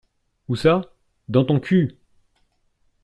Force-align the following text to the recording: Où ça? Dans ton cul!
Où 0.47 0.55
ça? 0.55 0.81
Dans 1.29 1.45
ton 1.45 1.59
cul! 1.59 1.95